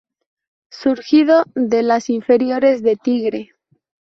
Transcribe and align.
Surgido 0.71 1.43
de 1.53 1.83
las 1.83 2.09
inferiores 2.09 2.81
de 2.81 2.95
Tigre. 2.95 3.51